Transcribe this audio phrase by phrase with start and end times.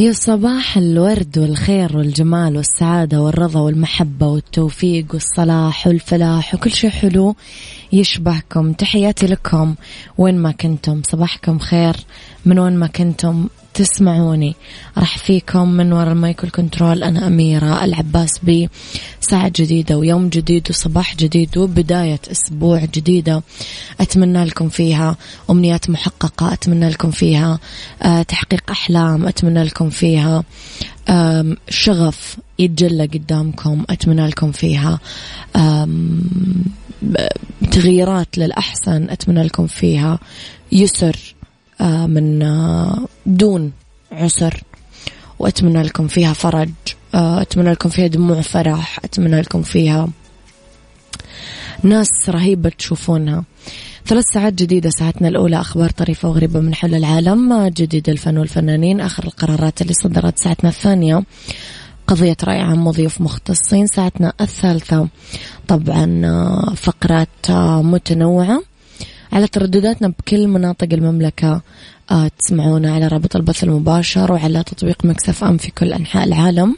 [0.00, 7.36] يا صباح الورد والخير والجمال والسعادة والرضا والمحبة والتوفيق والصلاح والفلاح وكل شيء حلو
[7.92, 8.72] يشبهكم.
[8.72, 9.74] تحياتي لكم.
[10.18, 11.96] وين ما كنتم صباحكم خير.
[12.46, 13.48] من وين ما كنتم
[13.78, 14.54] تسمعوني.
[14.98, 18.68] أرحب فيكم من وراء ال mic وال control أنا أميرة العباس بي.
[19.20, 23.42] ساعة جديدة ويوم جديد وصباح جديد وبداية أسبوع جديدة
[24.00, 25.16] أتمنى لكم فيها
[25.50, 27.58] أمنيات محققة أتمنى لكم فيها
[28.02, 30.44] أه تحقيق أحلام أتمنى لكم فيها
[31.68, 34.98] شغف يتجلى قدامكم أتمنى لكم فيها
[37.70, 40.18] تغييرات للأحسن أتمنى لكم فيها
[40.72, 41.37] يسر آه،
[41.80, 43.72] من آه، دون
[44.12, 44.62] عسر.
[45.38, 46.70] وأتمنى لكم فيها فرج
[47.14, 50.08] آه، أتمنى لكم فيها دموع فرح أتمنى لكم فيها
[51.82, 53.44] ناس رهيبة تشوفونها.
[54.06, 57.68] ثلاث ساعات جديدة ساعتنا الأولى أخبار طريفة وغريبة من حول العالم.
[57.68, 61.22] جديد الفن والفنانين آخر القرارات اللي صدرت ساعتنا الثانية.
[62.06, 65.08] قضية رأي عام وضيوف مختصين ساعتنا الثالثة.
[65.68, 66.22] طبعا
[66.76, 67.50] فقرات
[67.82, 68.62] متنوعة.
[69.32, 71.62] على تردداتنا بكل مناطق المملكة
[72.10, 76.76] آه تسمعونا على رابط البث المباشر وعلى تطبيق مكسف أم في كل أنحاء العالم.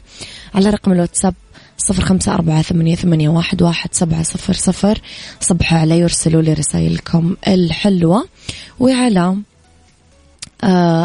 [0.54, 1.34] على رقم الواتساب
[1.78, 5.00] صفر خمسة أربعة ثمانية, ثمانية واحد, واحد سبعة صفر صفر.
[5.40, 8.28] صبحوا علي وارسلوا لي رسائلكم الحلوة.
[8.80, 9.36] وعلى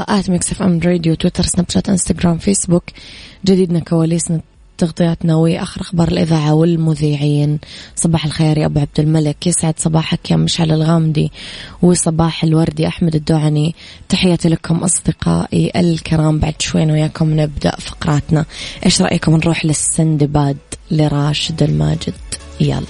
[0.09, 2.83] at Mix FM Radio تويتر سناب شات إنستغرام فيسبوك
[3.45, 4.41] جديدنا كواليسنا
[4.77, 7.59] تغطياتنا واخر أخبار الإذاعة والمذيعين.
[7.95, 9.47] صباح الخير يا أبو عبد الملك.
[9.47, 11.31] يسعد صباحك يا مشعل الغامدي
[11.81, 13.75] وصباح الورد يا أحمد الدوعني.
[14.09, 16.39] تحياتي لكم أصدقائي الكرام.
[16.39, 18.45] بعد شوي وياكم نبدأ فقراتنا.
[18.85, 20.57] إيش رأيكم نروح للسندباد
[20.91, 22.13] لراشد الماجد؟
[22.59, 22.81] يلا.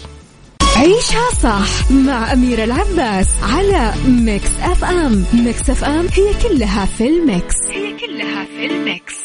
[0.76, 5.26] عيشها صح مع أميرة العباس على Mix FM.
[5.34, 7.56] Mix FM هي كلها في ال mix.
[7.72, 9.16] هي كلها في ال mix.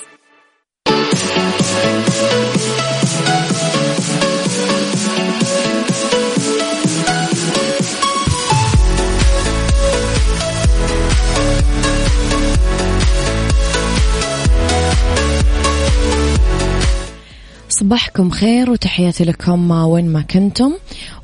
[17.90, 20.72] صباحكم خير وتحياتي لكم وين ما كنتم.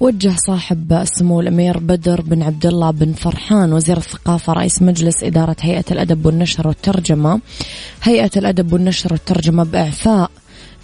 [0.00, 5.56] وجه صاحب السمو الأمير بدر بن عبد الله بن فرحان وزير الثقافة رئيس مجلس إدارة
[5.60, 7.40] هيئة الأدب والنشر والترجمة.
[8.02, 10.30] هيئة الأدب والنشر والترجمة بإعفاء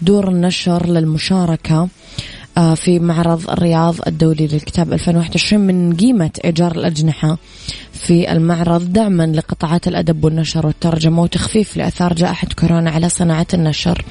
[0.02, 1.88] دور النشر للمشاركة
[2.58, 7.38] آه، في معرض الرياض الدولي للكتاب 2021 من قيمة إيجار الأجنحة
[7.92, 14.04] في المعرض دعما لقطاعات الأدب والنشر والترجمة وتخفيف لأثار جائحة كورونا على صناعة النشر.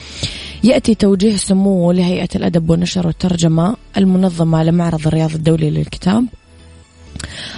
[0.64, 6.26] يأتي توجيه سموه لهيئة الأدب والنشر والترجمة المنظمة لمعرض الرياض الدولي للكتاب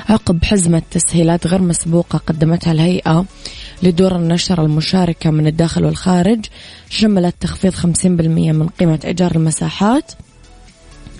[0.09, 3.25] عقب حزمة تسهيلات غير مسبوقة قدمتها الهيئة
[3.83, 6.45] لدور النشر المشاركة من الداخل والخارج
[6.89, 10.11] شملت تخفيض 50% من قيمة إيجار المساحات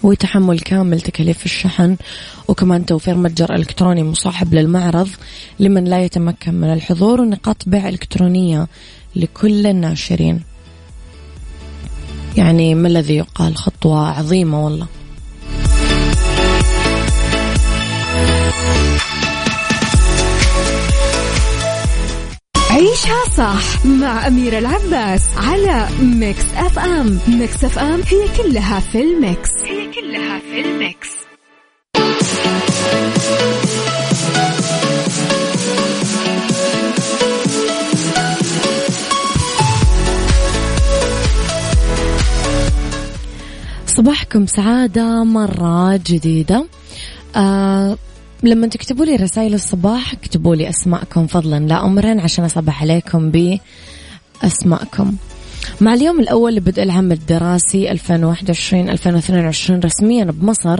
[0.04, 1.98] وتحمل كامل تكاليف الشحن
[2.48, 5.10] وكمان توفير متجر إلكتروني مصاحب للمعرض
[5.60, 8.68] لمن لا يتمكن من الحضور ونقاط بيع إلكترونية
[9.16, 10.53] لكل الناشرين.
[12.38, 14.88] يعني ما الذي يقال خطوة عظيمة والله.
[22.72, 29.50] عيشها صح مع أميرة العباس على Mix FM Mix FM هي كلها في ال mix.
[29.64, 31.13] هي كلها في ال mix.
[43.98, 46.66] صباحكم سعادة مرة جديدة.
[47.36, 47.98] آه
[48.44, 53.32] لما تكتبوا لي رسائل الصباح اكتبوا لي أسماءكم فضلا لا أمرا عشان أصبح عليكم
[54.42, 55.16] بأسماءكم.
[55.82, 57.96] مع اليوم الأول لبدء العام الدراسي 2021-2022
[59.86, 60.80] رسميا بمصر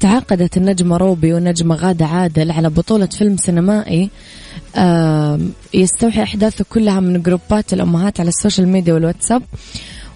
[0.00, 4.10] تعاقدت النجمة روبي والنجمة غادة عادل على بطولة فيلم سينمائي.
[5.74, 9.42] يستوحي أحداثه كلها من جروبات الأمهات على ال social media والواتساب.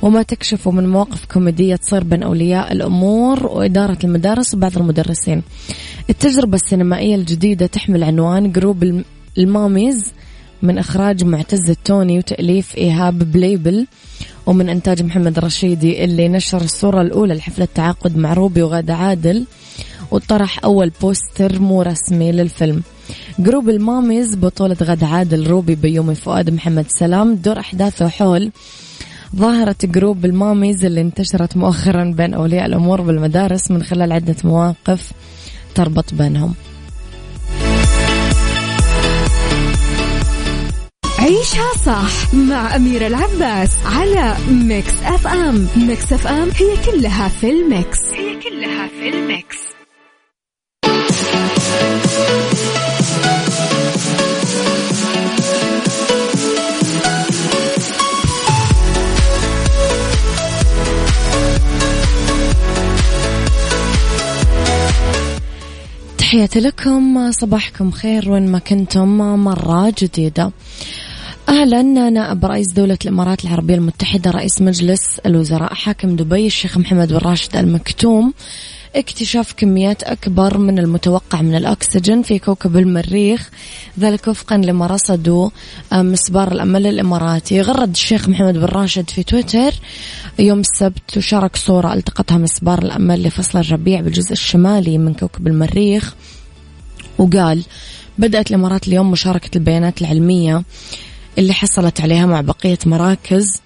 [0.05, 5.43] وما تكشفه من مواقف كوميدية تصير بين أولياء الأمور وإدارة المدارس وبعض المدرسين.
[6.11, 9.03] التجربة السينمائية الجديدة تحمل عنوان جروب
[9.39, 10.13] الماميز
[10.63, 13.87] من إخراج معتز التوني وتأليف إيهاب بليبل
[14.47, 19.45] ومن إنتاج محمد رشيدي اللي نشر الصورة الأولى لحفلة التعاقد مع روبي وغادة عادل
[20.11, 22.83] وطرح أول بوستر مو رسمي للفيلم.
[23.39, 28.51] جروب الماميز بطولة غادة عادل روبي بيومي فؤاد محمد سلام تدور أحداثه حول
[29.37, 35.13] ظاهرة group ال mommies اللي انتشرت مؤخرا بين أولياء الأمور بالمدارس من خلال عدة مواقف
[35.75, 36.55] تربط بينهم.
[41.19, 45.69] عيشها صح مع أميرة العباس على Mix FM.
[45.77, 47.99] Mix FM هي كلها في ال mix.
[48.13, 49.74] هي كلها في ال mix.
[66.35, 67.31] تحياتي لكم.
[67.31, 69.19] صباحكم خير وين ما كنتم.
[69.45, 70.53] مرة جديدة.
[71.49, 77.17] أعلن نائب رئيس دولة الإمارات العربية المتحدة رئيس مجلس الوزراء حاكم دبي الشيخ محمد بن
[77.17, 78.35] راشد المكتوم.
[78.95, 83.51] اكتشاف كميات أكبر من المتوقع من الأكسجين في كوكب المريخ
[84.01, 85.51] ذلك وفقا لما رصدوا
[85.93, 87.61] آه، مسبار الأمل الإماراتي.
[87.61, 89.73] غرد الشيخ محمد بن راشد في تويتر
[90.39, 96.15] يوم السبت وشارك صورة التقطها مسبار الأمل لفصل الربيع بالجزء الشمالي من كوكب المريخ
[97.19, 97.63] وقال
[98.19, 100.63] بدأت الإمارات اليوم مشاركة البيانات العلمية
[101.39, 103.64] اللي حصلت عليها مع بقية مراكز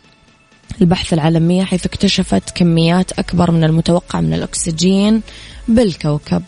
[0.81, 5.23] البحث العالمية حيث اكتشفت كميات أكبر من المتوقع من الأكسجين
[5.69, 6.43] بالكوكب.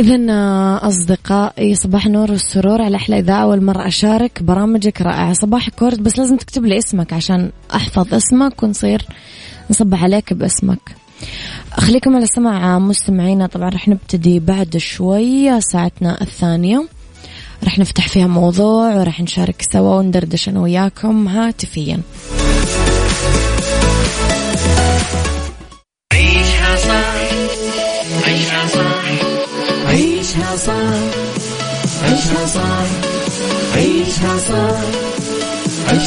[0.00, 5.32] إذا آه، أصدقائي صباح النور والسرور على أحلى إذاعة أول مرة أشارك برامجك رائعة.
[5.32, 9.06] صباحك ورد بس لازم تكتب لي اسمك عشان أحفظ اسمك ونصير
[9.70, 10.96] نصبح عليك باسمك.
[11.72, 13.46] خليكم على سماع مستمعينا.
[13.46, 16.86] طبعا رح نبتدي بعد شوي ساعتنا الثانية.
[17.64, 22.00] رح نفتح فيها موضوع ورح نشارك سوا وندردش أنا وياكم هاتفيا.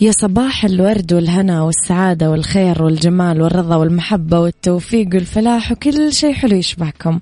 [0.00, 7.20] يا صباح الورد والهنا والسعادة والخير والجمال والرضا والمحبة والتوفيق والفلاح وكل شيء حلو يشبهكم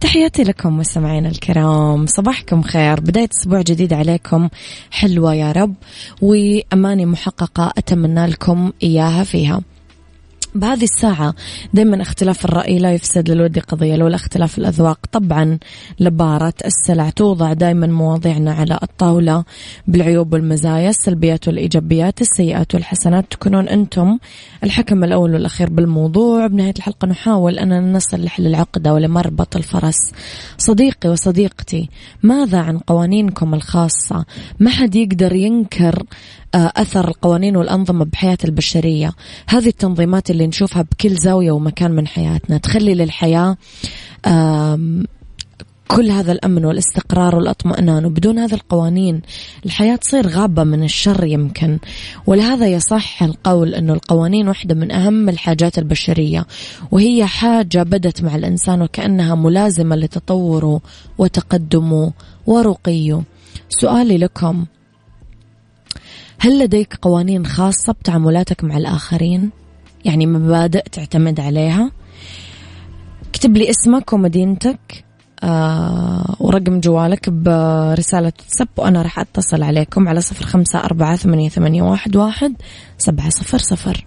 [0.00, 2.06] تحياتي لكم مستمعينا الكرام.
[2.06, 3.00] صباحكم خير.
[3.00, 4.48] بداية أسبوع جديد عليكم.
[4.90, 5.74] حلوة يا رب.
[6.22, 9.60] وأماني محققة أتمنى لكم إياها فيها.
[10.56, 11.34] بهذه الساعة
[11.74, 14.98] دائما اختلاف الرأي لا يفسد للود قضية لولا اختلاف الأذواق.
[15.12, 15.58] طبعا
[16.00, 19.44] لبارة السلع توضع دائما مواضيعنا على الطاولة
[19.86, 23.24] بالعيوب والمزايا السلبيات والإيجابيات السيئات والحسنات.
[23.30, 24.18] تكونون أنتم
[24.64, 26.46] الحكم الأول والأخير بالموضوع.
[26.46, 30.12] بنهاية الحلقة نحاول أننا نصل لحل العقدة ولمربط الفرس.
[30.58, 31.88] صديقي وصديقتي
[32.22, 34.24] ماذا عن قوانينكم الخاصة؟
[34.60, 36.02] ما حد يقدر ينكر
[36.56, 39.12] أثر القوانين والأنظمة بحياة البشرية.
[39.48, 43.56] هذه التنظيمات اللي نشوفها بكل زاوية ومكان من حياتنا تخلي للحياة
[45.88, 48.04] كل هذا الأمن والاستقرار والاطمئنان.
[48.04, 49.22] وبدون هذه القوانين
[49.66, 51.78] الحياة تصير غابة من الشر يمكن.
[52.26, 56.46] ولهذا يصح القول أنه القوانين واحدة من أهم الحاجات البشرية
[56.90, 60.80] وهي حاجة بدت مع الإنسان وكأنها ملازمة لتطوره
[61.18, 62.12] وتقدمه
[62.46, 63.22] ورقيه.
[63.68, 64.64] سؤالي لكم
[66.46, 69.50] هل لديك قوانين خاصة بتعاملاتك مع الآخرين؟
[70.04, 71.90] يعني مبادئ تعتمد عليها؟
[73.28, 75.04] اكتب لي اسمك ومدينتك
[75.42, 81.82] آه ورقم جوالك برسالة واتساب وأنا راح أتصل عليكم على صفر خمسة أربعة ثمانية, ثمانية
[81.82, 82.54] واحد, واحد
[82.98, 84.06] سبعة صفر صفر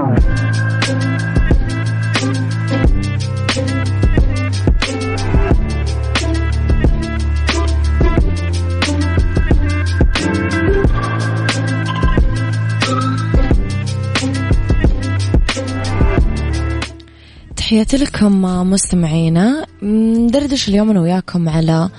[17.71, 19.65] تحياتي لكم مستمعينا.
[19.83, 21.89] ندردش اليوم أنا وياكم على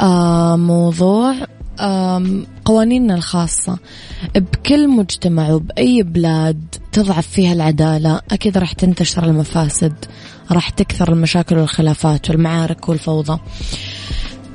[0.00, 1.34] آه، موضوع
[2.64, 3.78] قوانيننا الخاصة.
[4.34, 9.92] بكل مجتمع وبأي بلاد تضعف فيها العدالة أكيد راح تنتشر المفاسد
[10.50, 13.40] راح تكثر المشاكل والخلافات والمعارك والفوضى.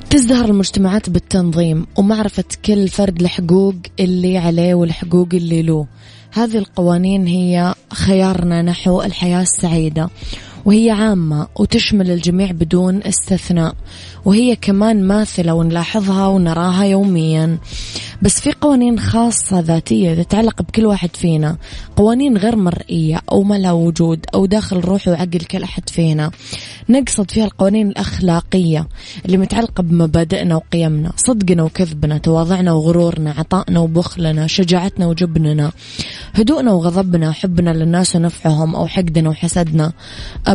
[0.10, 5.88] تزدهر المجتمعات بالتنظيم ومعرفة كل فرد الحقوق اللي عليه والحقوق اللي له.
[6.34, 10.10] هذه القوانين هي خيارنا نحو الحياة السعيدة.
[10.66, 13.75] وهي عامة وتشمل الجميع بدون استثناء.
[14.25, 17.58] وهي كمان ماثلة ونلاحظها ونراها يوميا.
[18.22, 21.58] بس في قوانين خاصة ذاتية تتعلق بكل واحد فينا.
[21.96, 26.32] قوانين غير مرئية أو ما لها وجود أو داخل روح وعقل كل أحد فينا.
[26.89, 28.88] نقصد فيها القوانين الأخلاقية
[29.25, 35.72] اللي متعلقة بمبادئنا وقيمنا صدقنا وكذبنا تواضعنا وغرورنا عطائنا وبخلنا شجاعتنا وجبننا
[36.34, 39.94] هدوءنا وغضبنا حبنا للناس ونفعهم أو حقدنا وحسدنا.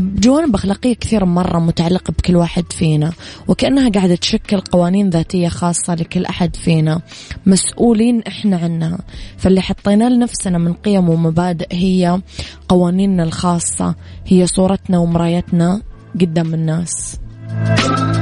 [0.05, 3.13] بجوانب أخلاقية كثير مرة متعلقة بكل واحد فينا
[3.49, 7.01] وكأنها قاعدة تشكل قوانين ذاتية خاصة لكل أحد فينا
[7.47, 8.99] مسؤولين إحنا عنها.
[9.37, 12.21] فاللي حطينا لنفسنا من قيم ومبادئ هي
[12.69, 13.95] قوانيننا الخاصة
[14.27, 15.83] هي صورتنا ومرايتنا
[16.21, 17.17] قدام الناس.
[17.51, 18.14] جديد يرفع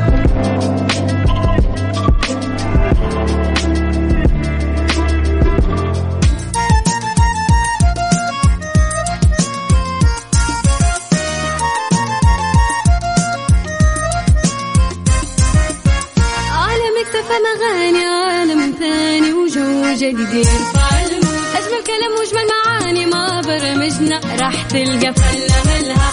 [20.32, 21.24] المود
[21.56, 24.20] أجمل كلام وأجمل معاني ما برمجنا.
[24.40, 26.12] راح تلقى فلة ملها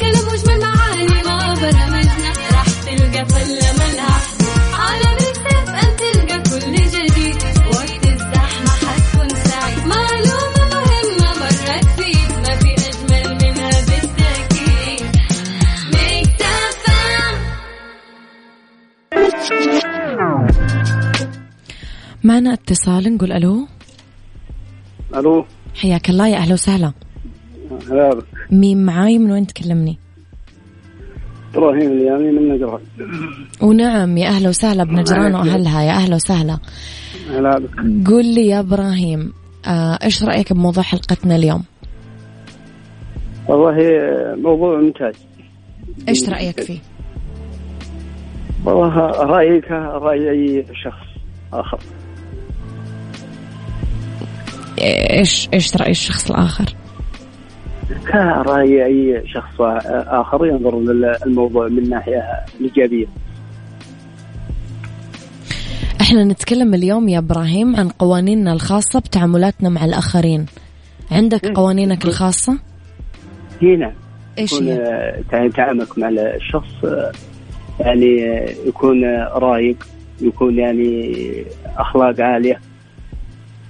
[0.00, 0.28] كلام
[0.60, 2.32] معاني ما برمجنا.
[2.52, 3.24] راح تلقى
[22.44, 23.66] معنا اتصال نقول ألو.
[25.16, 25.44] ألو.
[25.74, 26.92] حياك الله يا أهلا وسهلا.
[27.90, 29.98] هلا مين معاي؟ من وين تكلمني؟
[31.54, 32.80] إبراهيم اليامي من نجران.
[33.62, 36.58] ونعم يا أهلا وسهلا بنجران وأهلها يا أهلا وسهلا.
[37.30, 38.08] هلا بك.
[38.08, 39.32] قول لي يا إبراهيم
[39.66, 41.64] آه، إيش رأيك بموضوع حلقتنا اليوم؟
[43.48, 43.76] والله
[44.36, 45.14] موضوع ممتاز.
[46.08, 46.78] إيش رأيك فيه؟
[48.64, 51.06] والله رايي كراي أي شخص
[51.52, 51.78] آخر.
[54.80, 56.64] إيش إيش رأي الشخص الآخر؟
[58.12, 59.60] كرأي أي شخص
[60.06, 62.22] آخر ينظر للموضوع من ناحية
[62.60, 63.06] إيجابية
[66.00, 70.46] إحنا نتكلم اليوم يا إبراهيم عن قوانيننا الخاصة بتعاملاتنا مع الآخرين
[71.10, 71.54] عندك إيه.
[71.54, 72.58] قوانينك الخاصة؟
[73.60, 73.92] هي نعم
[74.38, 76.84] إيش هي؟ تعاملك مع الشخص
[77.80, 78.16] يعني
[78.66, 79.76] يكون رايق
[80.20, 81.12] يكون يعني
[81.76, 82.60] أخلاق عالية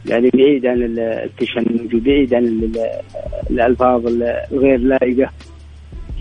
[0.06, 2.88] يعني بعيد عن التشنج وبعيد عن ال-
[3.50, 5.30] الألفاظ الغير لائقة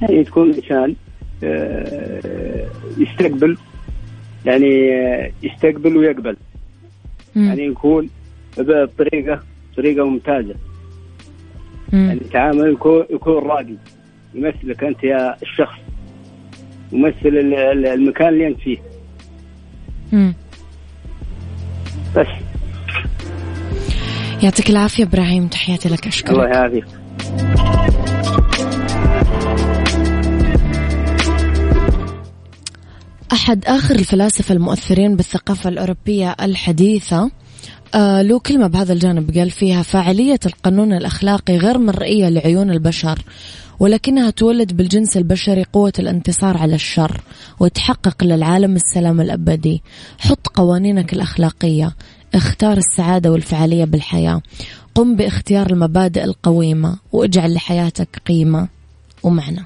[0.02, 0.96] يعني تكون انسان
[1.44, 2.66] آه،
[2.98, 3.58] يستقبل
[4.46, 6.36] يعني آه، يستقبل ويقبل
[7.36, 7.48] مم.
[7.48, 8.10] يعني يكون
[8.58, 9.44] بطريقة
[9.78, 10.56] طريقة ممتازة
[11.94, 12.06] مم.
[12.08, 13.76] يعني التعامل يكون يكون راقي
[14.34, 15.80] يمثلك أنت يا الشخص
[16.92, 18.78] يمثل ال- ال- المكان اللي أنت فيه
[20.14, 20.34] مم.
[22.16, 22.28] بس
[24.44, 26.32] يعطيك العافية إبراهيم تحياتي لك أشكرك.
[26.32, 26.86] الله يعافيك.
[33.34, 37.32] أحد آخر الفلاسفة المؤثرين بالثقافة الأوروبية الحديثة
[37.96, 43.20] آه له كلمة بهذا الجانب قال فيها فاعلية القانون الأخلاقي غير مرئية لعيون البشر
[43.80, 47.22] ولكنها تولد بالجنس البشري قوة الانتصار على الشر
[47.60, 49.84] وتحقق للعالم السلام الأبدي.
[50.20, 51.96] حط قوانينك الأخلاقية.
[52.36, 54.42] اختار السعادة والفعالية بالحياة.
[54.96, 58.68] قم باختيار المبادئ القويمة واجعل لحياتك قيمة
[59.24, 59.66] ومعنى.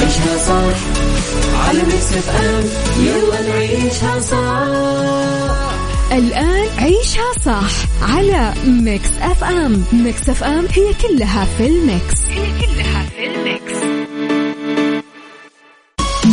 [0.00, 0.76] عيشها صح.
[1.68, 2.64] على Mix FM
[3.04, 5.66] يلا نعيشها صح.
[6.12, 7.70] الآن عيشها صح
[8.02, 12.20] على Mix FM Mix FM هي كلها في ال mix.
[12.28, 13.76] هي كلها في ال mix.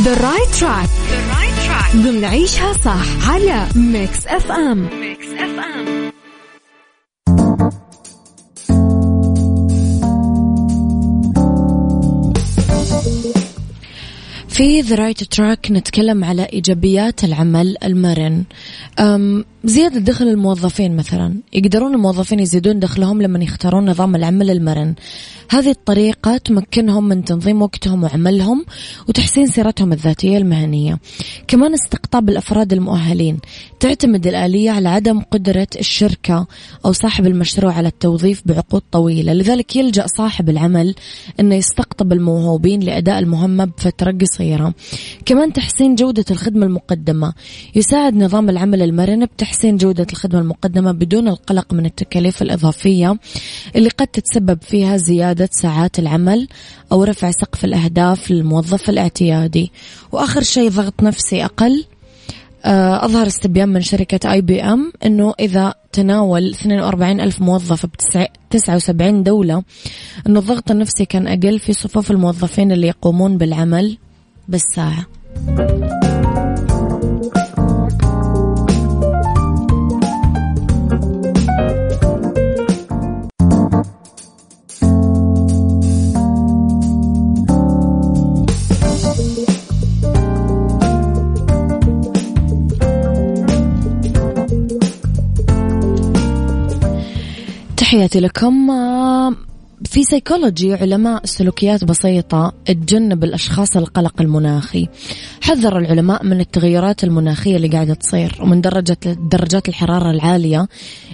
[0.06, 0.90] The right track.
[1.14, 1.96] The right track.
[1.96, 5.28] ضمن عيشها صح على Mix FM Mix
[14.54, 18.44] في the right track نتكلم على إيجابيات العمل المرن.
[19.00, 21.36] أم، زيادة دخل الموظفين مثلا.
[21.54, 24.94] يقدرون الموظفين يزيدون دخلهم لما يختارون نظام العمل المرن.
[25.54, 28.66] هذه الطريقة تمكنهم من تنظيم وقتهم وعملهم
[29.10, 31.00] وتحسين سيرتهم الذاتية المهنية.
[31.48, 33.38] كمان استقطاب الأفراد المؤهلين.
[33.80, 36.48] تعتمد الآلية على عدم قدرة الشركة
[36.86, 39.34] أو صاحب المشروع على التوظيف بعقود طويلة.
[39.34, 40.96] لذلك يلجأ صاحب العمل
[41.40, 44.74] إنه يستقطب الموهوبين لأداء المهمة بفترة قصيرة.
[45.26, 47.34] كمان تحسين جودة الخدمة المقدمة.
[47.76, 53.18] يساعد نظام العمل المرن بتحسين جودة الخدمة المقدمة بدون القلق من التكاليف الإضافية
[53.76, 54.98] اللي قد تتسبب فيها
[55.44, 56.48] زياده ساعات العمل
[56.92, 59.72] أو رفع سقف الأهداف للموظف الاعتيادي.
[60.12, 61.86] وآخر شيء ضغط نفسي أقل.
[62.66, 67.90] آه، أظهر استبيان من شركة آي بي أم أنه إذا تناول 42 ألف موظف ب
[68.50, 69.64] 79 دولة
[70.28, 73.98] أنه الضغط النفسي كان أقل في صفوف الموظفين اللي يقومون بالعمل
[74.48, 75.06] بالساعة.
[97.94, 98.68] تحياتي لكم.
[99.86, 104.88] في سيكولوجي علماء سلوكيات بسيطة تجنب الأشخاص القلق المناخي.
[105.42, 110.68] حذر العلماء من التغيرات المناخية اللي قاعدة تصير ومن درجة درجات الحرارة العالية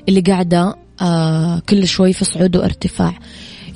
[0.09, 3.19] اللي قاعدة آه، كل شوي في صعود وارتفاع.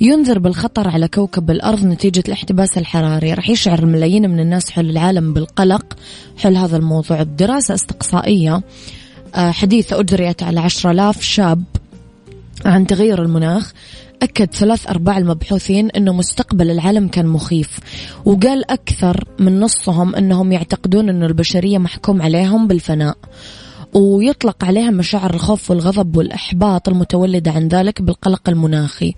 [0.00, 3.34] ينذر بالخطر على كوكب الأرض نتيجة الاحتباس الحراري.
[3.34, 5.96] راح يشعر الملايين من الناس حول العالم بالقلق
[6.36, 7.22] حول هذا الموضوع.
[7.22, 8.62] بدراسة أستقصائية
[9.34, 11.64] آه، حديثة أجريت على عشرة آلاف شاب
[12.64, 13.72] عن تغير المناخ
[14.22, 17.78] أكد ثلاث أرباع المبحوثين أنه مستقبل العالم كان مخيف
[18.24, 23.16] وقال أكثر من نصهم أنهم يعتقدون أنه البشرية محكوم عليهم بالفناء
[23.94, 29.14] ويطلق عليها مشاعر الخوف والغضب والإحباط المتولدة عن ذلك بالقلق المناخي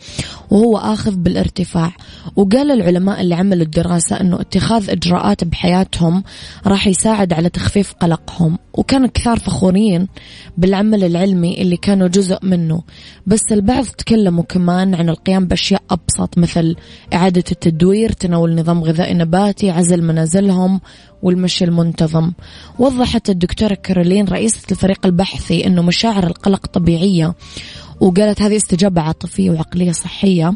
[0.50, 1.92] وهو آخذ بالارتفاع
[2.36, 6.24] وقال العلماء اللي عملوا الدراسة أنه اتخاذ إجراءات بحياتهم
[6.66, 8.58] راح يساعد على تخفيف قلقهم.
[8.76, 10.08] وكانوا كثار فخورين
[10.56, 12.82] بالعمل العلمي اللي كانوا جزء منه.
[13.26, 16.76] بس البعض تكلموا كمان عن القيام بأشياء أبسط مثل
[17.14, 20.80] إعادة التدوير تناول نظام غذائي نباتي عزل منازلهم
[21.22, 22.32] والمشي المنتظم.
[22.78, 27.34] وضحت الدكتورة كارولين رئيسة الفريق البحثي أنه مشاعر القلق طبيعية
[28.00, 30.54] وقالت هذه استجابة عاطفية وعقلية صحية.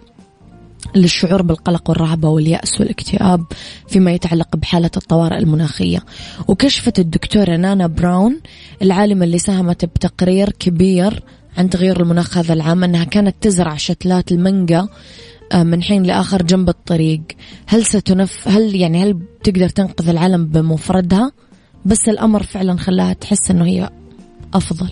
[0.95, 3.45] للشعور بالقلق والرهبة واليأس والاكتئاب
[3.89, 6.01] فيما يتعلق بحالة الطوارئ المناخية.
[6.49, 8.41] وكشفت الدكتورة نانا براون
[8.83, 11.23] العالمة اللي ساهمت بتقرير كبير
[11.59, 14.89] عن تغير المناخ هذا العام أنها كانت تزرع شتلات المانجا
[15.53, 17.23] آه، من حين لآخر جنب الطريق.
[17.67, 21.33] هل ستنف هل يعني هل تقدر تنقذ العالم بمفردها؟
[21.85, 23.91] بس الأمر فعلا خلاها تحس أنه هي
[24.55, 24.89] أفضل.